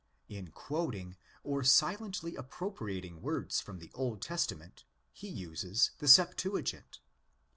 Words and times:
In 0.29 0.47
quoting 0.49 1.15
or 1.43 1.63
silently 1.63 2.35
appropriating 2.35 3.21
words 3.21 3.61
from 3.61 3.77
the 3.77 3.91
Old 3.93 4.19
Testa 4.19 4.55
ment, 4.55 4.83
he 5.13 5.29
uses 5.29 5.91
the 5.99 6.07
Septuagint. 6.07 6.99